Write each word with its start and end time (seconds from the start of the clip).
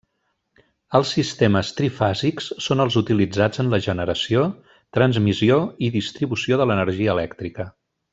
Els 0.99 1.09
sistemes 1.15 1.67
trifàsics 1.79 2.47
són 2.67 2.81
els 2.85 2.97
utilitzats 3.01 3.63
en 3.65 3.69
la 3.75 3.79
generació, 3.89 4.47
transmissió 4.99 5.59
i 5.89 5.95
distribució 6.01 6.59
de 6.63 6.67
l'energia 6.71 7.15
elèctrica. 7.19 7.69